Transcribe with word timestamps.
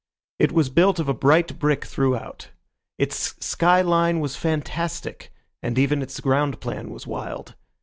It 0.39 0.51
was 0.51 0.69
built 0.71 0.97
of 0.97 1.07
a 1.07 1.13
bright 1.13 1.59
brick 1.59 1.85
throughout; 1.85 2.47
its 2.97 3.35
sky 3.45 3.83
line 3.83 4.19
was 4.19 4.35
fantastic, 4.35 5.31
and 5.61 5.77
even 5.77 6.01
its 6.01 6.19
ground 6.19 6.59
plan 6.59 6.89
was 6.89 7.05
wild. 7.05 7.53